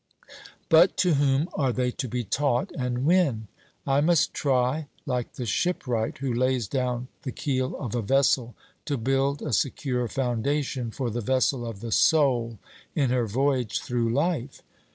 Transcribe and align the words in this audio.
But 0.67 0.97
to 0.97 1.13
whom 1.13 1.47
are 1.53 1.71
they 1.71 1.91
to 1.91 2.07
be 2.07 2.23
taught, 2.23 2.71
and 2.71 3.05
when? 3.05 3.49
I 3.85 4.01
must 4.01 4.33
try, 4.33 4.87
like 5.05 5.33
the 5.33 5.45
shipwright, 5.45 6.17
who 6.17 6.33
lays 6.33 6.67
down 6.67 7.09
the 7.21 7.31
keel 7.31 7.77
of 7.79 7.93
a 7.93 8.01
vessel, 8.01 8.55
to 8.85 8.97
build 8.97 9.43
a 9.43 9.53
secure 9.53 10.07
foundation 10.07 10.89
for 10.89 11.11
the 11.11 11.21
vessel 11.21 11.67
of 11.67 11.81
the 11.81 11.91
soul 11.91 12.57
in 12.95 13.11
her 13.11 13.27
voyage 13.27 13.79
through 13.79 14.11
life. 14.11 14.63